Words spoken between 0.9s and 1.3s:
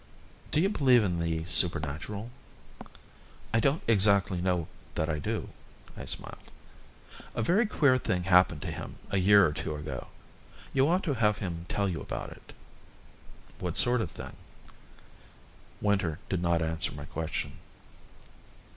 in